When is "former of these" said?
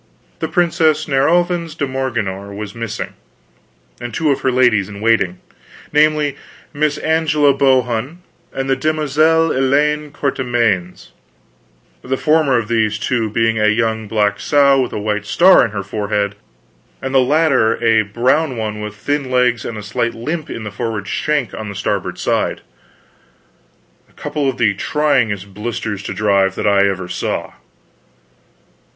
12.17-12.97